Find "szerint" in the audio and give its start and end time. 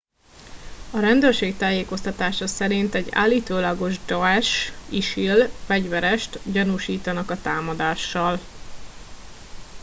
2.47-2.93